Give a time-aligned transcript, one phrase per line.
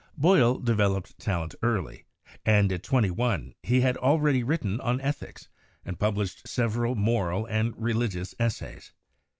[0.17, 2.05] Boyle developed talent early,
[2.43, 5.47] and at twenty one he had already written on ethics
[5.85, 8.93] and published several moral and religious essays.